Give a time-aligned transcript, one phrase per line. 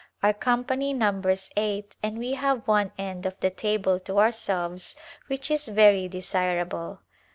[0.23, 4.95] Our company numbers eight and we have one end of the table to ourselves
[5.27, 7.01] which is very desirable.